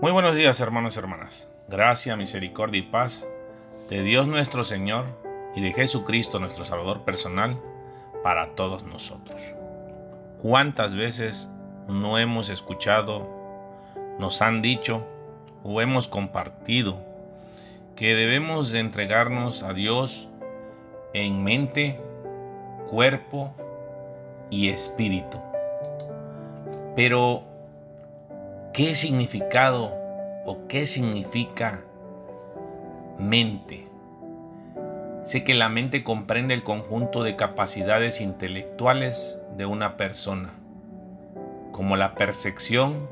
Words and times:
Muy 0.00 0.12
buenos 0.12 0.36
días 0.36 0.60
hermanos 0.60 0.94
y 0.94 1.00
hermanas. 1.00 1.50
Gracia, 1.66 2.14
misericordia 2.14 2.78
y 2.78 2.82
paz 2.82 3.28
de 3.90 4.04
Dios 4.04 4.28
nuestro 4.28 4.62
Señor 4.62 5.06
y 5.56 5.60
de 5.60 5.72
Jesucristo 5.72 6.38
nuestro 6.38 6.64
Salvador 6.64 7.00
personal 7.00 7.60
para 8.22 8.46
todos 8.46 8.84
nosotros. 8.84 9.42
¿Cuántas 10.40 10.94
veces 10.94 11.50
no 11.88 12.16
hemos 12.16 12.48
escuchado, 12.48 13.28
nos 14.20 14.40
han 14.40 14.62
dicho 14.62 15.04
o 15.64 15.80
hemos 15.80 16.06
compartido 16.06 17.00
que 17.96 18.14
debemos 18.14 18.70
de 18.70 18.78
entregarnos 18.78 19.64
a 19.64 19.72
Dios 19.72 20.28
en 21.12 21.42
mente, 21.42 22.00
cuerpo 22.88 23.52
y 24.48 24.68
espíritu? 24.68 25.38
Pero 26.94 27.47
¿Qué 28.78 28.94
significado 28.94 29.92
o 30.46 30.68
qué 30.68 30.86
significa 30.86 31.80
mente? 33.18 33.88
Sé 35.24 35.42
que 35.42 35.54
la 35.54 35.68
mente 35.68 36.04
comprende 36.04 36.54
el 36.54 36.62
conjunto 36.62 37.24
de 37.24 37.34
capacidades 37.34 38.20
intelectuales 38.20 39.36
de 39.56 39.66
una 39.66 39.96
persona, 39.96 40.50
como 41.72 41.96
la 41.96 42.14
percepción, 42.14 43.08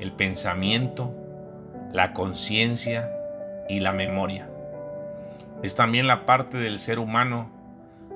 el 0.00 0.12
pensamiento, 0.12 1.14
la 1.94 2.12
conciencia 2.12 3.10
y 3.70 3.80
la 3.80 3.94
memoria. 3.94 4.50
Es 5.62 5.76
también 5.76 6.06
la 6.06 6.26
parte 6.26 6.58
del 6.58 6.78
ser 6.78 6.98
humano 6.98 7.50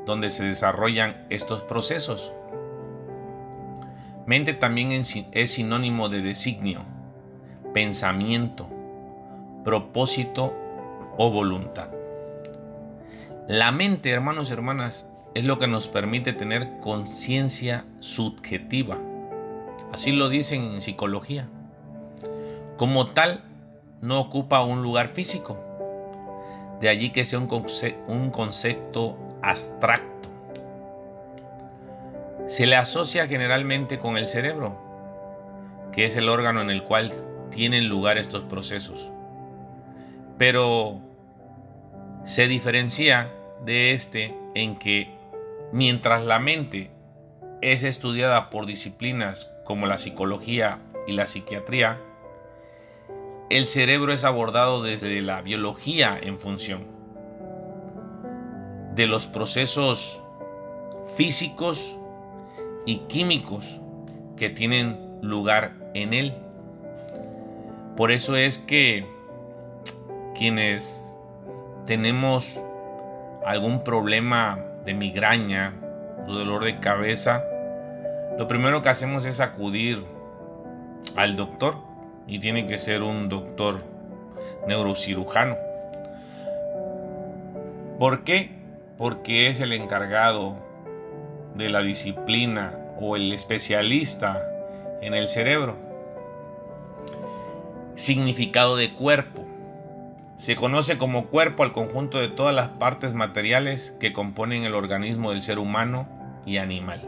donde 0.05 0.29
se 0.29 0.45
desarrollan 0.45 1.25
estos 1.31 1.63
procesos. 1.63 2.35
Mente 4.29 4.53
también 4.53 4.93
es 4.93 5.51
sinónimo 5.51 6.11
de 6.11 6.21
designio, 6.21 6.83
pensamiento, 7.73 8.69
propósito 9.65 10.53
o 11.17 11.31
voluntad. 11.31 11.89
La 13.47 13.73
mente, 13.73 14.11
hermanos 14.11 14.51
y 14.51 14.53
hermanas, 14.53 15.09
es 15.35 15.45
lo 15.45 15.59
que 15.59 15.67
nos 15.67 15.89
permite 15.89 16.35
tener 16.35 16.79
conciencia 16.81 17.87
subjetiva. 18.01 18.99
Así 19.95 20.13
lo 20.13 20.29
dicen 20.29 20.63
en 20.75 20.83
psicología. 20.83 21.49
Como 22.77 23.07
tal, 23.07 23.45
no 24.03 24.21
ocupa 24.21 24.63
un 24.63 24.83
lugar 24.83 25.09
físico. 25.15 25.59
De 26.83 26.91
allí 26.91 27.13
que 27.13 27.25
sea 27.25 27.39
un, 27.39 28.31
concepto 28.31 29.17
abstracto 29.41 30.18
se 32.49 32.67
le 32.67 32.77
asocia 32.77 33.29
generalmente 33.29 33.99
con 33.99 34.17
el 34.17 34.27
cerebro, 34.27 34.81
que 35.93 36.07
es 36.07 36.17
el 36.17 36.31
órgano 36.31 36.63
en 36.63 36.71
el 36.71 36.83
cual 36.83 37.13
tienen 37.51 37.89
lugar 37.89 38.17
estos 38.17 38.43
procesos. 38.45 39.13
Pero 40.39 41.01
se 42.25 42.49
diferencia 42.49 43.31
de 43.67 43.93
este 43.93 44.35
en 44.55 44.77
que 44.77 45.15
mientras 45.73 46.25
la 46.25 46.39
mente 46.39 46.91
es 47.61 47.83
estudiada 47.83 48.49
por 48.49 48.65
disciplinas 48.65 49.55
como 49.65 49.87
la 49.87 49.99
psicología 49.99 50.79
y 51.07 51.13
la 51.13 51.27
psiquiatría, 51.27 52.01
el 53.51 53.67
cerebro 53.67 54.13
es 54.13 54.25
abordado 54.25 54.83
desde 54.83 55.21
la 55.21 55.43
biología 55.43 56.19
en 56.21 56.39
función 56.39 56.87
de 58.95 59.07
los 59.07 59.27
procesos 59.27 60.23
físicos 61.17 61.99
y 62.89 63.01
químicos 63.01 63.83
que 64.39 64.49
tienen 64.49 65.19
lugar 65.21 65.73
en 65.93 66.15
él. 66.15 66.33
Por 67.99 68.11
eso 68.11 68.35
es 68.35 68.57
que 68.57 69.07
quienes 70.35 71.15
tenemos 71.85 72.59
algún 73.45 73.85
problema 73.85 74.65
de 74.87 74.95
migraña 74.95 75.75
o 76.27 76.33
dolor 76.33 76.65
de 76.65 76.81
cabeza, 76.81 77.45
lo 78.39 78.49
primero 78.49 78.81
que 78.81 78.89
hacemos 78.89 79.27
es 79.27 79.41
acudir 79.41 80.03
al 81.15 81.37
doctor 81.37 81.77
y 82.27 82.39
tiene 82.39 82.67
que 82.67 82.79
ser 82.79 83.03
un 83.03 83.29
doctor 83.29 83.83
neurocirujano. 84.67 85.59
¿Por 87.99 88.25
qué? 88.25 88.51
Porque 88.97 89.49
es 89.49 89.61
el 89.61 89.75
encargado 89.75 90.68
de 91.59 91.69
la 91.69 91.83
disciplina 91.83 92.73
o 93.01 93.17
el 93.17 93.33
especialista 93.33 94.49
en 95.03 95.13
el 95.13 95.27
cerebro. 95.27 95.77
Significado 97.97 98.77
de 98.77 98.95
cuerpo. 98.95 99.45
Se 100.37 100.55
conoce 100.55 100.99
como 100.99 101.27
cuerpo 101.27 101.65
al 101.65 101.73
conjunto 101.73 102.21
de 102.21 102.29
todas 102.29 102.55
las 102.55 102.69
partes 102.69 103.13
materiales 103.13 103.97
que 103.99 104.13
componen 104.13 104.63
el 104.63 104.75
organismo 104.77 105.33
del 105.33 105.43
ser 105.43 105.59
humano 105.59 106.09
y 106.47 106.59
animal. 106.59 107.03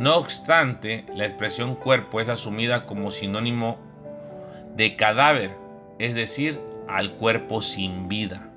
No 0.00 0.16
obstante, 0.16 1.04
la 1.14 1.24
expresión 1.24 1.76
cuerpo 1.76 2.20
es 2.20 2.28
asumida 2.28 2.86
como 2.86 3.12
sinónimo 3.12 3.78
de 4.74 4.96
cadáver, 4.96 5.52
es 6.00 6.16
decir, 6.16 6.60
al 6.88 7.12
cuerpo 7.12 7.62
sin 7.62 8.08
vida. 8.08 8.48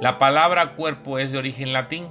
La 0.00 0.18
palabra 0.18 0.74
cuerpo 0.74 1.20
es 1.20 1.30
de 1.30 1.38
origen 1.38 1.72
latín 1.72 2.08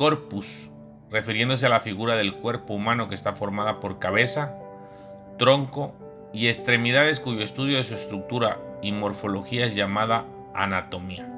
corpus, 0.00 0.70
refiriéndose 1.10 1.66
a 1.66 1.68
la 1.68 1.80
figura 1.80 2.16
del 2.16 2.36
cuerpo 2.36 2.72
humano 2.72 3.10
que 3.10 3.14
está 3.14 3.34
formada 3.34 3.80
por 3.80 3.98
cabeza, 3.98 4.56
tronco 5.36 5.94
y 6.32 6.48
extremidades 6.48 7.20
cuyo 7.20 7.42
estudio 7.42 7.76
de 7.76 7.84
su 7.84 7.96
estructura 7.96 8.56
y 8.80 8.92
morfología 8.92 9.66
es 9.66 9.74
llamada 9.74 10.24
anatomía. 10.54 11.30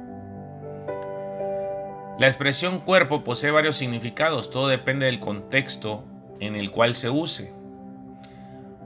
La 2.20 2.28
expresión 2.28 2.78
cuerpo 2.78 3.24
posee 3.24 3.50
varios 3.50 3.74
significados, 3.74 4.52
todo 4.52 4.68
depende 4.68 5.06
del 5.06 5.18
contexto 5.18 6.04
en 6.38 6.54
el 6.54 6.70
cual 6.70 6.94
se 6.94 7.10
use. 7.10 7.52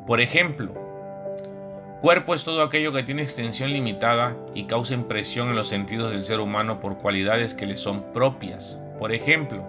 Por 0.07 0.23
ejemplo, 0.23 0.73
cuerpo 2.01 2.35
es 2.35 2.45
todo 2.45 2.63
aquello 2.63 2.95
que 2.95 3.03
tiene 3.03 3.21
extensión 3.21 3.75
limitada 3.75 4.39
y 4.55 4.65
causa 4.65 4.95
impresión 4.95 5.51
en 5.51 5.55
los 5.55 5.69
sentidos 5.69 6.13
del 6.13 6.25
ser 6.25 6.41
humano 6.41 6.81
por 6.81 6.97
cualidades 6.97 7.53
que 7.53 7.67
le 7.67 7.77
son 7.77 8.15
propias. 8.15 8.81
Por 8.99 9.13
ejemplo, 9.13 9.63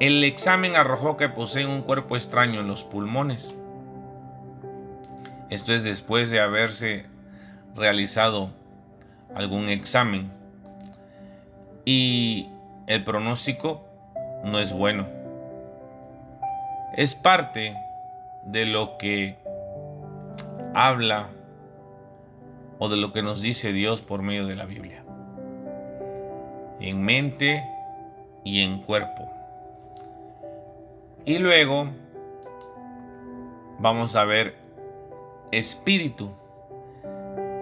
el 0.00 0.24
examen 0.24 0.76
arrojó 0.76 1.16
que 1.16 1.28
poseen 1.28 1.68
un 1.68 1.82
cuerpo 1.82 2.16
extraño 2.16 2.60
en 2.60 2.68
los 2.68 2.84
pulmones. 2.84 3.56
Esto 5.50 5.72
es 5.72 5.84
después 5.84 6.30
de 6.30 6.40
haberse 6.40 7.06
realizado 7.74 8.50
algún 9.34 9.68
examen 9.68 10.30
y 11.84 12.48
el 12.86 13.04
pronóstico 13.04 13.84
no 14.44 14.58
es 14.58 14.72
bueno. 14.72 15.06
Es 16.96 17.14
parte 17.14 17.76
de 18.44 18.66
lo 18.66 18.98
que 18.98 19.36
habla 20.74 21.28
o 22.78 22.88
de 22.88 22.96
lo 22.96 23.12
que 23.12 23.22
nos 23.22 23.42
dice 23.42 23.72
Dios 23.72 24.00
por 24.00 24.22
medio 24.22 24.46
de 24.46 24.56
la 24.56 24.64
Biblia. 24.64 25.02
En 26.80 27.02
mente 27.02 27.64
y 28.44 28.62
en 28.62 28.80
cuerpo. 28.80 29.30
Y 31.24 31.38
luego 31.38 31.88
vamos 33.78 34.14
a 34.14 34.24
ver 34.24 34.54
espíritu. 35.50 36.30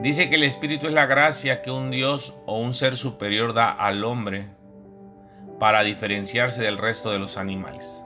Dice 0.03 0.29
que 0.29 0.35
el 0.35 0.43
espíritu 0.43 0.89
es 0.89 0.93
la 0.93 1.07
gracia 1.07 1.63
que 1.63 1.71
un 1.71 1.91
Dios 1.91 2.35
o 2.45 2.59
un 2.59 2.75
ser 2.75 2.97
superior 2.97 3.55
da 3.55 3.71
al 3.71 4.05
hombre 4.05 4.47
para 5.61 5.85
diferenciarse 5.85 6.63
del 6.63 6.77
resto 6.77 7.13
de 7.13 7.21
los 7.21 7.37
animales. 7.37 8.05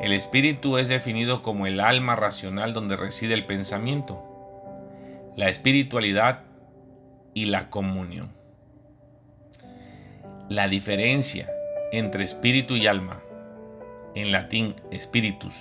El 0.00 0.12
espíritu 0.12 0.78
es 0.78 0.88
definido 0.88 1.42
como 1.42 1.66
el 1.66 1.80
alma 1.80 2.16
racional 2.16 2.72
donde 2.72 2.96
reside 2.96 3.34
el 3.34 3.46
pensamiento, 3.46 4.22
la 5.36 5.48
espiritualidad 5.48 6.44
y 7.34 7.46
la 7.46 7.70
comunión. 7.70 8.41
La 10.52 10.68
diferencia 10.68 11.50
entre 11.92 12.24
espíritu 12.24 12.76
y 12.76 12.86
alma, 12.86 13.22
en 14.14 14.32
latín 14.32 14.76
spiritus 14.92 15.54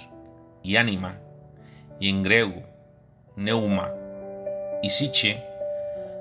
y 0.63 0.75
anima, 0.75 1.17
y 1.97 2.09
en 2.09 2.23
griego 2.23 2.63
neuma 3.37 3.89
y 4.83 4.89
psiche, 4.89 5.45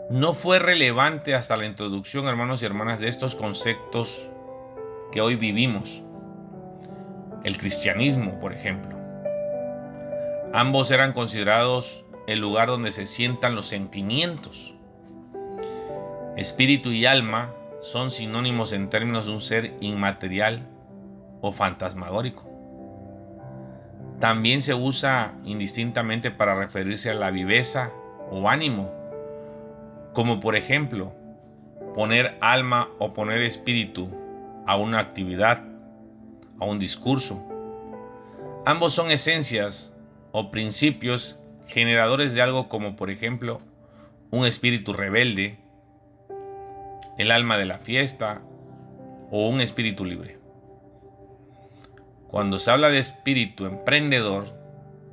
no 0.08 0.34
fue 0.34 0.60
relevante 0.60 1.34
hasta 1.34 1.56
la 1.56 1.66
introducción, 1.66 2.28
hermanos 2.28 2.62
y 2.62 2.66
hermanas, 2.66 3.00
de 3.00 3.08
estos 3.08 3.34
conceptos 3.34 4.30
que 5.10 5.20
hoy 5.20 5.34
vivimos. 5.34 6.04
El 7.42 7.58
cristianismo, 7.58 8.38
por 8.38 8.52
ejemplo. 8.52 8.96
Ambos 10.52 10.92
eran 10.92 11.12
considerados 11.12 12.04
el 12.28 12.38
lugar 12.38 12.68
donde 12.68 12.92
se 12.92 13.06
sientan 13.06 13.56
los 13.56 13.66
sentimientos. 13.66 14.74
Espíritu 16.36 16.92
y 16.92 17.06
alma 17.06 17.52
son 17.82 18.10
sinónimos 18.10 18.72
en 18.72 18.90
términos 18.90 19.26
de 19.26 19.32
un 19.32 19.40
ser 19.40 19.74
inmaterial 19.80 20.66
o 21.40 21.52
fantasmagórico. 21.52 22.48
también 24.18 24.60
se 24.60 24.74
usa 24.74 25.34
indistintamente 25.44 26.30
para 26.30 26.54
referirse 26.54 27.08
a 27.10 27.14
la 27.14 27.30
viveza 27.30 27.90
o 28.30 28.50
ánimo, 28.50 28.92
como 30.12 30.40
por 30.40 30.56
ejemplo 30.56 31.12
poner 31.94 32.36
alma 32.42 32.90
o 32.98 33.14
poner 33.14 33.40
espíritu 33.40 34.10
a 34.66 34.76
una 34.76 34.98
actividad, 34.98 35.64
a 36.58 36.66
un 36.66 36.78
discurso. 36.78 37.42
Ambos 38.66 38.92
son 38.92 39.10
esencias 39.10 39.94
o 40.32 40.50
principios 40.50 41.40
generadores 41.66 42.34
de 42.34 42.42
algo 42.42 42.68
como 42.68 42.96
por 42.96 43.10
ejemplo 43.10 43.62
un 44.30 44.44
espíritu 44.44 44.92
rebelde, 44.92 45.58
el 47.20 47.30
alma 47.30 47.58
de 47.58 47.66
la 47.66 47.78
fiesta 47.78 48.40
o 49.30 49.46
un 49.48 49.60
espíritu 49.60 50.06
libre. 50.06 50.38
Cuando 52.28 52.58
se 52.58 52.70
habla 52.70 52.88
de 52.88 52.98
espíritu 52.98 53.66
emprendedor, 53.66 54.54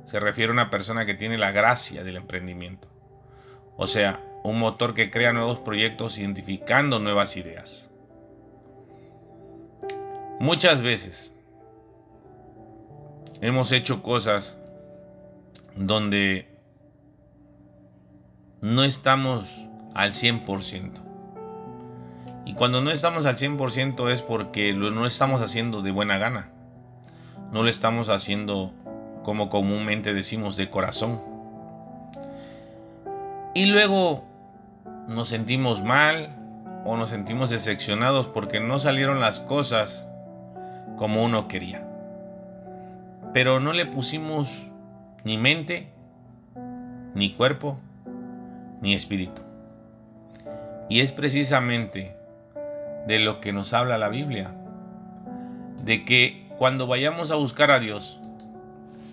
se 0.06 0.18
refiere 0.18 0.48
a 0.50 0.54
una 0.54 0.70
persona 0.70 1.04
que 1.04 1.14
tiene 1.14 1.36
la 1.36 1.52
gracia 1.52 2.04
del 2.04 2.16
emprendimiento. 2.16 2.88
O 3.76 3.86
sea, 3.86 4.24
un 4.42 4.58
motor 4.58 4.94
que 4.94 5.10
crea 5.10 5.34
nuevos 5.34 5.58
proyectos 5.58 6.18
identificando 6.18 6.98
nuevas 6.98 7.36
ideas. 7.36 7.90
Muchas 10.40 10.80
veces 10.80 11.34
hemos 13.42 13.70
hecho 13.70 14.02
cosas 14.02 14.58
donde 15.76 16.48
no 18.62 18.82
estamos 18.84 19.46
al 19.94 20.12
100%. 20.12 21.07
Y 22.48 22.54
cuando 22.54 22.80
no 22.80 22.90
estamos 22.90 23.26
al 23.26 23.36
100% 23.36 24.10
es 24.10 24.22
porque 24.22 24.72
lo 24.72 24.90
no 24.90 25.04
estamos 25.04 25.42
haciendo 25.42 25.82
de 25.82 25.90
buena 25.90 26.16
gana. 26.16 26.48
No 27.52 27.62
lo 27.62 27.68
estamos 27.68 28.08
haciendo 28.08 28.72
como 29.22 29.50
comúnmente 29.50 30.14
decimos 30.14 30.56
de 30.56 30.70
corazón. 30.70 31.20
Y 33.52 33.66
luego 33.66 34.24
nos 35.08 35.28
sentimos 35.28 35.84
mal 35.84 36.38
o 36.86 36.96
nos 36.96 37.10
sentimos 37.10 37.50
decepcionados 37.50 38.28
porque 38.28 38.60
no 38.60 38.78
salieron 38.78 39.20
las 39.20 39.40
cosas 39.40 40.08
como 40.96 41.24
uno 41.24 41.48
quería. 41.48 41.86
Pero 43.34 43.60
no 43.60 43.74
le 43.74 43.84
pusimos 43.84 44.48
ni 45.22 45.36
mente, 45.36 45.90
ni 47.14 47.34
cuerpo, 47.34 47.78
ni 48.80 48.94
espíritu. 48.94 49.42
Y 50.88 51.00
es 51.00 51.12
precisamente 51.12 52.16
de 53.08 53.18
lo 53.18 53.40
que 53.40 53.54
nos 53.54 53.72
habla 53.72 53.96
la 53.96 54.10
Biblia. 54.10 54.50
De 55.82 56.04
que 56.04 56.46
cuando 56.58 56.86
vayamos 56.86 57.30
a 57.30 57.36
buscar 57.36 57.70
a 57.70 57.80
Dios, 57.80 58.20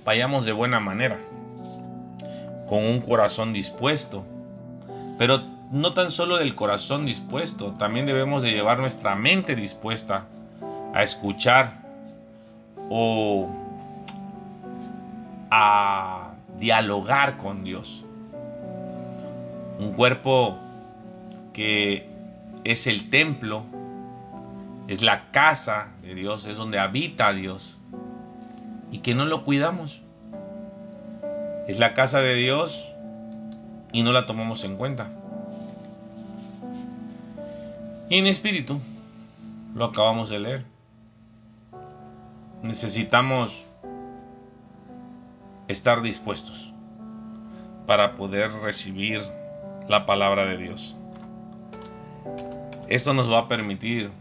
vayamos 0.03 0.45
de 0.45 0.51
buena 0.51 0.81
manera, 0.81 1.17
con 2.67 2.85
un 2.85 2.99
corazón 2.99 3.53
dispuesto. 3.53 4.25
Pero 5.17 5.43
no 5.71 5.93
tan 5.93 6.11
solo 6.11 6.37
del 6.37 6.55
corazón 6.55 7.05
dispuesto, 7.05 7.71
también 7.79 8.05
debemos 8.05 8.43
de 8.43 8.51
llevar 8.51 8.79
nuestra 8.79 9.15
mente 9.15 9.55
dispuesta 9.55 10.25
a 10.93 11.01
escuchar 11.01 11.75
o 12.89 13.47
a 15.49 16.33
dialogar 16.59 17.37
con 17.37 17.63
Dios. 17.63 18.03
Un 19.79 19.93
cuerpo 19.93 20.57
que 21.53 22.09
es 22.65 22.87
el 22.87 23.09
templo, 23.09 23.63
es 24.87 25.01
la 25.01 25.31
casa 25.31 25.89
de 26.01 26.13
Dios, 26.15 26.45
es 26.45 26.57
donde 26.57 26.79
habita 26.79 27.33
Dios 27.33 27.79
y 28.91 28.99
que 28.99 29.15
no 29.15 29.25
lo 29.25 29.43
cuidamos. 29.43 30.01
Es 31.67 31.79
la 31.79 31.93
casa 31.93 32.19
de 32.19 32.35
Dios 32.35 32.91
y 33.91 34.03
no 34.03 34.11
la 34.11 34.27
tomamos 34.27 34.63
en 34.63 34.77
cuenta. 34.77 35.09
Y 38.09 38.19
en 38.19 38.27
espíritu, 38.27 38.79
lo 39.73 39.85
acabamos 39.85 40.29
de 40.29 40.39
leer. 40.39 40.65
Necesitamos 42.61 43.65
estar 45.67 46.03
dispuestos 46.03 46.71
para 47.87 48.15
poder 48.15 48.51
recibir 48.51 49.21
la 49.89 50.05
palabra 50.05 50.45
de 50.45 50.57
Dios. 50.57 50.95
Esto 52.87 53.15
nos 53.15 53.31
va 53.31 53.39
a 53.39 53.47
permitir 53.47 54.11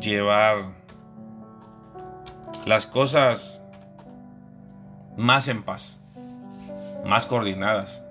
llevar 0.00 0.66
las 2.66 2.86
cosas 2.86 3.62
más 5.16 5.48
en 5.48 5.62
paz, 5.62 6.00
más 7.04 7.26
coordinadas, 7.26 8.04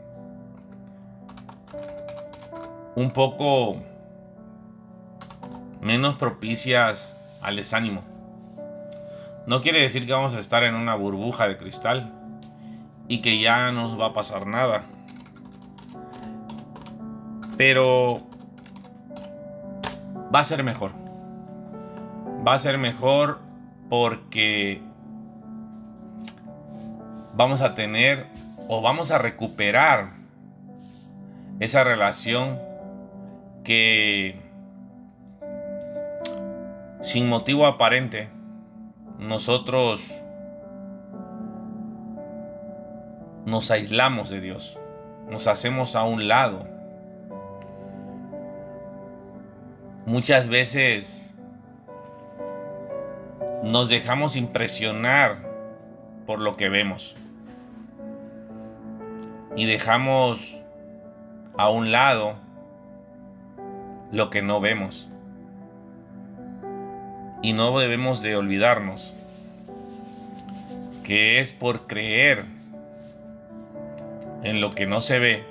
un 2.96 3.12
poco 3.12 3.78
menos 5.82 6.16
propicias 6.16 7.16
al 7.42 7.56
desánimo. 7.56 8.02
No 9.46 9.62
quiere 9.62 9.80
decir 9.82 10.06
que 10.06 10.12
vamos 10.12 10.34
a 10.34 10.40
estar 10.40 10.64
en 10.64 10.76
una 10.76 10.96
burbuja 10.96 11.48
de 11.48 11.58
cristal 11.58 12.12
y 13.08 13.22
que 13.22 13.40
ya 13.40 13.72
no 13.72 13.84
nos 13.84 14.00
va 14.00 14.08
a 14.08 14.14
pasar 14.14 14.46
nada. 14.46 14.84
Pero 17.56 18.22
va 20.34 20.42
a 20.42 20.44
ser 20.44 20.64
mejor. 20.64 21.07
Va 22.48 22.54
a 22.54 22.60
ser 22.60 22.78
mejor 22.78 23.40
porque 23.90 24.82
vamos 27.34 27.60
a 27.60 27.76
tener 27.76 28.28
o 28.70 28.82
vamos 28.82 29.12
a 29.12 29.18
recuperar 29.18 30.14
esa 31.60 31.84
relación 31.84 32.58
que 33.66 34.40
sin 37.02 37.28
motivo 37.28 37.66
aparente 37.66 38.30
nosotros 39.20 40.10
nos 43.46 43.72
aislamos 43.72 44.30
de 44.30 44.40
Dios, 44.40 44.80
nos 45.30 45.48
hacemos 45.48 45.98
a 45.98 46.04
un 46.04 46.30
lado. 46.30 46.66
Muchas 50.06 50.48
veces 50.48 51.27
nos 53.64 53.90
dejamos 53.90 54.36
impresionar 54.36 55.38
por 56.26 56.40
lo 56.40 56.56
que 56.56 56.70
vemos 56.70 57.16
y 59.56 59.66
dejamos 59.66 60.62
a 61.58 61.70
un 61.70 61.92
lado 61.92 62.36
lo 64.12 64.30
que 64.30 64.42
no 64.42 64.62
vemos. 64.62 65.10
Y 67.42 67.54
no 67.54 67.78
debemos 67.80 68.22
de 68.22 68.36
olvidarnos 68.36 69.14
que 71.04 71.40
es 71.40 71.54
por 71.54 71.88
creer 71.88 72.46
en 74.44 74.62
lo 74.62 74.70
que 74.70 74.86
no 74.86 75.02
se 75.02 75.20
ve, 75.20 75.44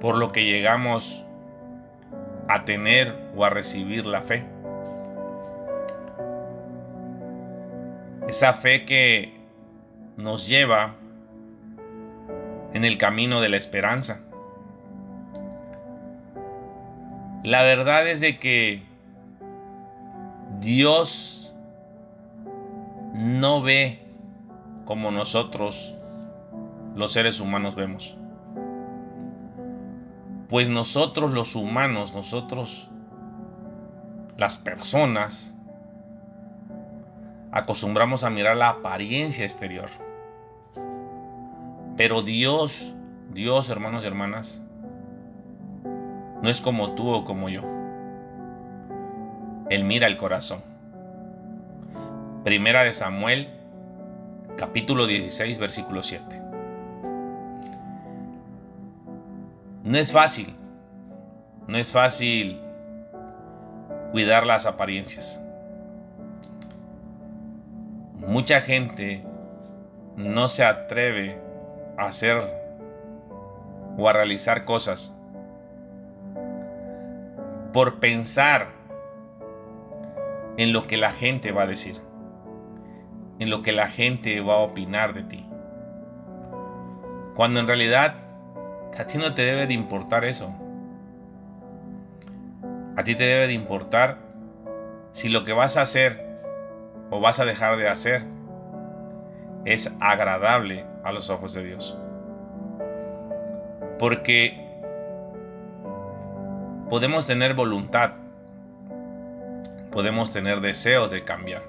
por 0.00 0.16
lo 0.16 0.32
que 0.32 0.44
llegamos 0.44 1.22
a 2.48 2.64
tener 2.64 3.14
o 3.36 3.44
a 3.44 3.50
recibir 3.50 4.06
la 4.06 4.22
fe. 4.22 4.53
Esa 8.34 8.52
fe 8.52 8.84
que 8.84 9.32
nos 10.16 10.48
lleva 10.48 10.96
en 12.72 12.84
el 12.84 12.98
camino 12.98 13.40
de 13.40 13.48
la 13.48 13.56
esperanza. 13.56 14.22
La 17.44 17.62
verdad 17.62 18.08
es 18.08 18.20
de 18.20 18.40
que 18.40 18.82
Dios 20.58 21.54
no 23.12 23.62
ve 23.62 24.02
como 24.84 25.12
nosotros 25.12 25.94
los 26.96 27.12
seres 27.12 27.38
humanos 27.38 27.76
vemos. 27.76 28.16
Pues 30.48 30.68
nosotros 30.68 31.30
los 31.30 31.54
humanos, 31.54 32.16
nosotros 32.16 32.90
las 34.36 34.58
personas, 34.58 35.54
acostumbramos 37.54 38.24
a 38.24 38.30
mirar 38.30 38.56
la 38.56 38.68
apariencia 38.68 39.44
exterior. 39.44 39.88
Pero 41.96 42.22
Dios, 42.22 42.92
Dios 43.32 43.70
hermanos 43.70 44.02
y 44.02 44.08
hermanas, 44.08 44.60
no 46.42 46.50
es 46.50 46.60
como 46.60 46.96
tú 46.96 47.08
o 47.08 47.24
como 47.24 47.48
yo. 47.48 47.62
Él 49.70 49.84
mira 49.84 50.08
el 50.08 50.16
corazón. 50.16 50.62
Primera 52.42 52.82
de 52.82 52.92
Samuel, 52.92 53.48
capítulo 54.58 55.06
16, 55.06 55.56
versículo 55.60 56.02
7. 56.02 56.42
No 59.84 59.96
es 59.96 60.10
fácil, 60.10 60.56
no 61.68 61.78
es 61.78 61.92
fácil 61.92 62.60
cuidar 64.10 64.44
las 64.44 64.66
apariencias. 64.66 65.43
Mucha 68.26 68.60
gente 68.60 69.22
no 70.16 70.48
se 70.48 70.64
atreve 70.64 71.38
a 71.96 72.06
hacer 72.06 72.42
o 73.96 74.08
a 74.08 74.12
realizar 74.12 74.64
cosas 74.64 75.16
por 77.72 78.00
pensar 78.00 78.68
en 80.56 80.72
lo 80.72 80.86
que 80.86 80.96
la 80.96 81.10
gente 81.10 81.52
va 81.52 81.62
a 81.62 81.66
decir, 81.66 81.96
en 83.38 83.50
lo 83.50 83.62
que 83.62 83.72
la 83.72 83.88
gente 83.88 84.40
va 84.40 84.54
a 84.54 84.58
opinar 84.58 85.14
de 85.14 85.24
ti. 85.24 85.46
Cuando 87.34 87.58
en 87.58 87.66
realidad 87.66 88.24
a 88.96 89.06
ti 89.06 89.18
no 89.18 89.34
te 89.34 89.42
debe 89.42 89.66
de 89.66 89.74
importar 89.74 90.24
eso. 90.24 90.54
A 92.96 93.02
ti 93.02 93.16
te 93.16 93.24
debe 93.24 93.48
de 93.48 93.52
importar 93.52 94.18
si 95.10 95.28
lo 95.28 95.42
que 95.42 95.52
vas 95.52 95.76
a 95.76 95.82
hacer 95.82 96.23
o 97.10 97.20
vas 97.20 97.40
a 97.40 97.44
dejar 97.44 97.76
de 97.76 97.88
hacer 97.88 98.24
es 99.64 99.94
agradable 100.00 100.84
a 101.02 101.12
los 101.12 101.30
ojos 101.30 101.54
de 101.54 101.64
Dios. 101.64 101.96
Porque 103.98 104.60
podemos 106.90 107.26
tener 107.26 107.54
voluntad, 107.54 108.12
podemos 109.90 110.32
tener 110.32 110.60
deseo 110.60 111.08
de 111.08 111.24
cambiar. 111.24 111.62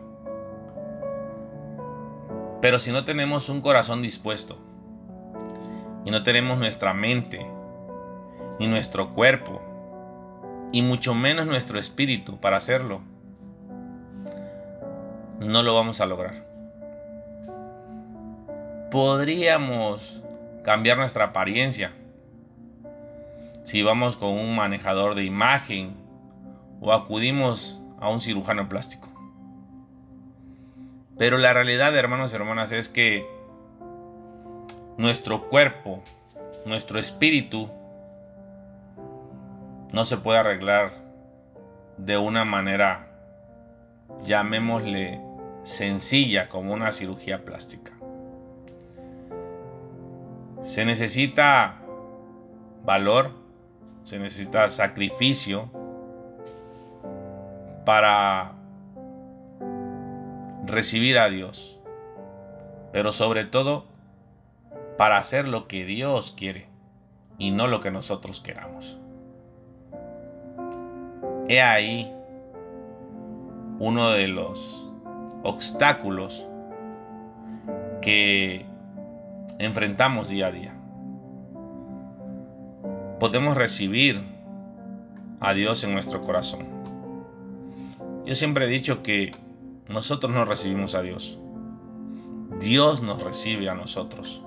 Pero 2.62 2.80
si 2.80 2.92
no 2.92 3.06
tenemos 3.06 3.50
un 3.50 3.62
corazón 3.62 4.02
dispuesto 4.02 4.58
y 6.04 6.12
no 6.12 6.24
tenemos 6.24 6.58
nuestra 6.58 6.94
mente 6.94 7.46
ni 8.60 8.68
nuestro 8.68 9.14
cuerpo 9.14 9.62
y 10.72 10.82
mucho 10.82 11.14
menos 11.14 11.46
nuestro 11.46 11.78
espíritu 11.78 12.40
para 12.40 12.58
hacerlo, 12.58 13.02
no 15.40 15.64
lo 15.64 15.76
vamos 15.76 16.02
a 16.02 16.06
lograr. 16.06 16.46
Podríamos 18.92 20.24
cambiar 20.64 20.98
nuestra 20.98 21.26
apariencia 21.26 21.92
si 23.64 23.82
vamos 23.82 24.16
con 24.16 24.30
un 24.30 24.56
manejador 24.56 25.16
de 25.16 25.24
imagen 25.24 25.96
o 26.82 26.94
acudimos 26.94 27.82
a 28.00 28.10
un 28.10 28.22
cirujano 28.22 28.70
plástico. 28.70 29.10
Pero 31.18 31.38
la 31.38 31.54
realidad, 31.54 31.96
hermanos 31.98 32.32
y 32.32 32.36
hermanas, 32.36 32.72
es 32.72 32.90
que 32.90 33.28
nuestro 34.98 35.50
cuerpo, 35.50 36.04
nuestro 36.66 37.00
espíritu, 37.00 37.72
no 39.92 40.06
se 40.06 40.18
puede 40.18 40.40
arreglar 40.40 40.92
de 41.98 42.18
una 42.18 42.44
manera, 42.44 43.08
llamémosle, 44.24 45.22
sencilla 45.66 46.48
como 46.48 46.74
una 46.74 46.92
cirugía 46.92 47.44
plástica. 47.44 47.92
Se 50.62 50.86
necesita 50.86 51.82
valor, 52.84 53.32
se 54.04 54.20
necesita 54.20 54.70
sacrificio 54.70 55.72
para 57.84 58.54
recibir 60.66 61.18
a 61.18 61.30
Dios, 61.30 61.80
pero 62.92 63.12
sobre 63.12 63.44
todo 63.44 63.86
para 64.98 65.18
hacer 65.18 65.48
lo 65.48 65.68
que 65.68 65.84
Dios 65.84 66.32
quiere 66.32 66.68
y 67.40 67.50
no 67.50 67.66
lo 67.68 67.80
que 67.80 67.90
nosotros 67.90 68.40
queramos. 68.40 69.00
He 71.48 71.62
ahí 71.62 72.12
uno 73.80 74.12
de 74.12 74.28
los 74.28 74.85
obstáculos 75.46 76.46
que 78.02 78.66
enfrentamos 79.60 80.28
día 80.28 80.48
a 80.48 80.52
día 80.52 80.76
podemos 83.20 83.56
recibir 83.56 84.22
a 85.40 85.54
Dios 85.54 85.84
en 85.84 85.94
nuestro 85.94 86.22
corazón. 86.22 86.66
Yo 88.26 88.36
siempre 88.36 88.66
he 88.66 88.70
dicho 88.70 89.04
que 89.04 89.34
nosotros 89.90 90.32
no 90.32 90.46
recibimos 90.46 90.96
a 90.96 91.02
Dios. 91.02 91.40
Dios 92.60 93.02
nos 93.02 93.24
recibe 93.24 93.70
a 93.70 93.76
nosotros. 93.76 94.42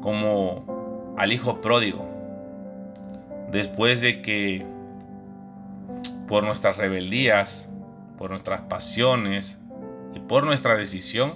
Como 0.00 1.14
al 1.16 1.32
hijo 1.32 1.60
pródigo. 1.60 2.06
Después 3.50 4.00
de 4.00 4.20
que 4.20 4.66
por 6.26 6.44
nuestras 6.44 6.76
rebeldías, 6.76 7.68
por 8.18 8.30
nuestras 8.30 8.62
pasiones 8.62 9.58
y 10.14 10.20
por 10.20 10.44
nuestra 10.44 10.76
decisión, 10.76 11.34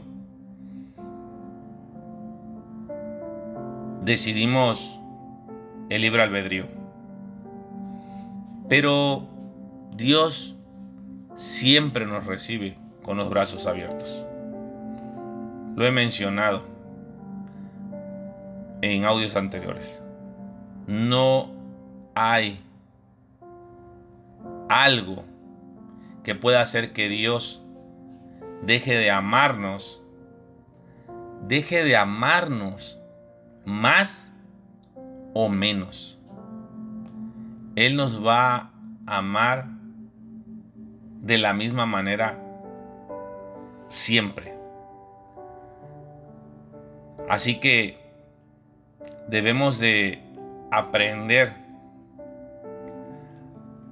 decidimos 4.02 5.00
el 5.88 6.02
libre 6.02 6.22
albedrío. 6.22 6.66
Pero 8.68 9.26
Dios 9.94 10.56
siempre 11.34 12.06
nos 12.06 12.26
recibe 12.26 12.76
con 13.02 13.16
los 13.16 13.30
brazos 13.30 13.66
abiertos. 13.66 14.24
Lo 15.76 15.86
he 15.86 15.90
mencionado 15.90 16.62
en 18.82 19.04
audios 19.04 19.36
anteriores. 19.36 20.02
No 20.86 21.50
hay 22.14 22.60
algo 24.68 25.24
que 26.24 26.34
pueda 26.34 26.60
hacer 26.60 26.92
que 26.92 27.08
Dios 27.08 27.62
deje 28.62 28.96
de 28.96 29.10
amarnos, 29.10 30.02
deje 31.46 31.84
de 31.84 31.96
amarnos 31.96 33.00
más 33.64 34.32
o 35.34 35.48
menos. 35.48 36.18
Él 37.76 37.96
nos 37.96 38.24
va 38.24 38.72
a 39.06 39.18
amar 39.18 39.66
de 41.22 41.38
la 41.38 41.52
misma 41.52 41.86
manera 41.86 42.38
siempre. 43.88 44.54
Así 47.28 47.60
que 47.60 47.98
debemos 49.28 49.78
de 49.78 50.22
aprender 50.70 51.52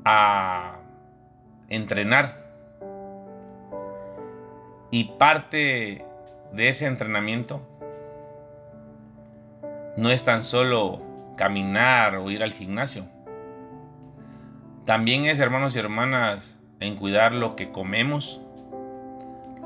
a 0.05 0.76
entrenar. 1.69 2.45
Y 4.91 5.05
parte 5.19 6.05
de 6.53 6.69
ese 6.69 6.87
entrenamiento 6.87 7.61
no 9.97 10.11
es 10.11 10.25
tan 10.25 10.45
solo 10.45 11.01
caminar 11.37 12.17
o 12.17 12.31
ir 12.31 12.43
al 12.43 12.53
gimnasio. 12.53 13.05
También 14.85 15.25
es, 15.25 15.41
hermanos 15.41 15.75
y 15.75 15.81
hermanas, 15.81 16.61
en 16.81 16.97
cuidar 16.97 17.33
lo 17.33 17.57
que 17.57 17.71
comemos, 17.71 18.41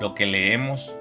lo 0.00 0.14
que 0.14 0.26
leemos, 0.26 0.96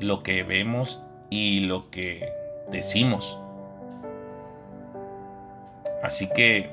lo 0.00 0.22
que 0.22 0.42
vemos 0.42 1.02
y 1.28 1.60
lo 1.60 1.90
que 1.90 2.32
decimos. 2.70 3.38
Así 6.02 6.28
que 6.34 6.70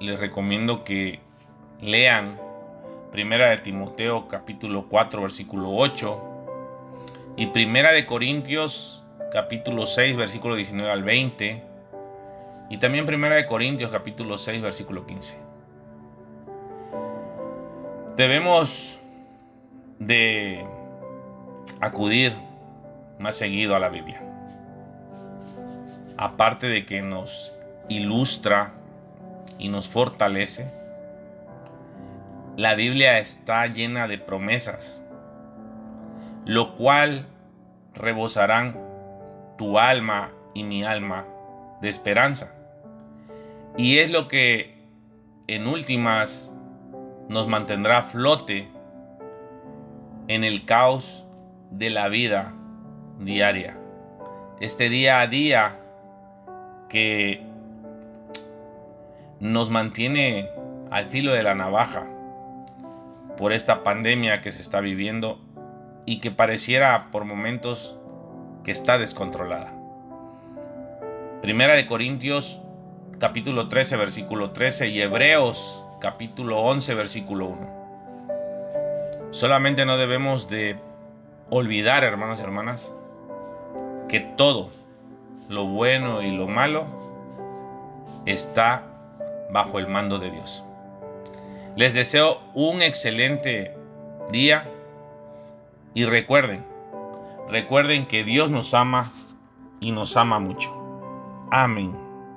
les 0.00 0.20
recomiendo 0.20 0.84
que 0.84 1.23
lean 1.84 2.40
Primera 3.12 3.50
de 3.50 3.58
Timoteo 3.58 4.26
capítulo 4.26 4.86
4 4.88 5.22
versículo 5.22 5.70
8 5.70 6.22
y 7.36 7.46
Primera 7.48 7.92
de 7.92 8.06
Corintios 8.06 9.04
capítulo 9.32 9.86
6 9.86 10.16
versículo 10.16 10.56
19 10.56 10.90
al 10.90 11.02
20 11.02 11.62
y 12.70 12.78
también 12.78 13.04
Primera 13.04 13.34
de 13.36 13.46
Corintios 13.46 13.90
capítulo 13.90 14.38
6 14.38 14.62
versículo 14.62 15.06
15. 15.06 15.38
Debemos 18.16 18.98
de 19.98 20.64
acudir 21.80 22.34
más 23.18 23.36
seguido 23.36 23.76
a 23.76 23.78
la 23.78 23.90
Biblia. 23.90 24.22
Aparte 26.16 26.66
de 26.68 26.86
que 26.86 27.02
nos 27.02 27.52
ilustra 27.88 28.72
y 29.58 29.68
nos 29.68 29.88
fortalece, 29.88 30.83
la 32.56 32.76
Biblia 32.76 33.18
está 33.18 33.66
llena 33.66 34.06
de 34.06 34.18
promesas, 34.18 35.04
lo 36.44 36.76
cual 36.76 37.26
rebosarán 37.94 38.78
tu 39.58 39.78
alma 39.78 40.30
y 40.54 40.62
mi 40.62 40.84
alma 40.84 41.26
de 41.80 41.88
esperanza. 41.88 42.54
Y 43.76 43.98
es 43.98 44.10
lo 44.10 44.28
que 44.28 44.84
en 45.48 45.66
últimas 45.66 46.54
nos 47.28 47.48
mantendrá 47.48 47.98
a 47.98 48.02
flote 48.04 48.68
en 50.28 50.44
el 50.44 50.64
caos 50.64 51.26
de 51.72 51.90
la 51.90 52.08
vida 52.08 52.54
diaria. 53.18 53.76
Este 54.60 54.88
día 54.88 55.20
a 55.20 55.26
día 55.26 55.80
que 56.88 57.42
nos 59.40 59.70
mantiene 59.70 60.48
al 60.92 61.06
filo 61.06 61.32
de 61.32 61.42
la 61.42 61.56
navaja 61.56 62.13
por 63.36 63.52
esta 63.52 63.82
pandemia 63.82 64.40
que 64.40 64.52
se 64.52 64.62
está 64.62 64.80
viviendo 64.80 65.40
y 66.06 66.20
que 66.20 66.30
pareciera 66.30 67.10
por 67.10 67.24
momentos 67.24 67.96
que 68.62 68.70
está 68.70 68.98
descontrolada. 68.98 69.72
Primera 71.42 71.74
de 71.74 71.86
Corintios 71.86 72.60
capítulo 73.18 73.68
13 73.68 73.96
versículo 73.96 74.50
13 74.50 74.88
y 74.88 75.00
Hebreos 75.00 75.84
capítulo 76.00 76.60
11 76.60 76.94
versículo 76.94 77.46
1. 77.46 77.84
Solamente 79.30 79.84
no 79.84 79.96
debemos 79.96 80.48
de 80.48 80.76
olvidar, 81.50 82.04
hermanos 82.04 82.40
y 82.40 82.42
hermanas, 82.42 82.94
que 84.08 84.20
todo, 84.20 84.70
lo 85.48 85.66
bueno 85.66 86.22
y 86.22 86.30
lo 86.30 86.46
malo, 86.46 86.86
está 88.26 88.84
bajo 89.50 89.78
el 89.78 89.88
mando 89.88 90.18
de 90.18 90.30
Dios. 90.30 90.64
Les 91.76 91.92
deseo 91.92 92.38
un 92.54 92.82
excelente 92.82 93.76
día 94.30 94.70
y 95.92 96.04
recuerden, 96.04 96.64
recuerden 97.48 98.06
que 98.06 98.22
Dios 98.22 98.48
nos 98.50 98.74
ama 98.74 99.12
y 99.80 99.90
nos 99.90 100.16
ama 100.16 100.38
mucho. 100.38 100.72
Amén. 101.50 102.03